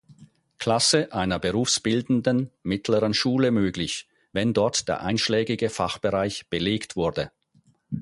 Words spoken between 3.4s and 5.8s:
möglich, wenn dort der einschlägige